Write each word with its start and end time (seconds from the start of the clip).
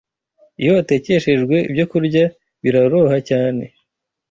iyo 0.61 0.71
atekeshwejwe 0.81 1.55
ibyokurya 1.69 2.23
biraroha 2.61 3.17
cyane 3.29 3.63